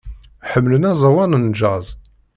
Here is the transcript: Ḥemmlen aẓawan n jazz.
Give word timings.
Ḥemmlen 0.51 0.87
aẓawan 0.91 1.37
n 1.45 1.45
jazz. 1.59 1.87